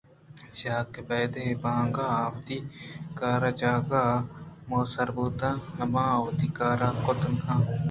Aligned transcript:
چیاکہ 0.55 0.99
بیدے 1.07 1.41
اے 1.47 1.53
بانگاں 1.63 2.11
آ 2.21 2.23
وتی 2.33 2.57
کار 3.17 3.43
ءُ 3.49 3.57
جاگہاں 3.59 4.13
ءُ 4.23 4.27
موہ 4.67 4.85
سر 4.93 5.09
بُوت 5.15 5.41
نہ 5.77 5.85
باں 5.93 6.11
ءُ 6.17 6.23
وتی 6.23 6.47
کاراں 6.57 6.93
کُت 7.03 7.19
نہ 7.23 7.33
کناں 7.45 7.61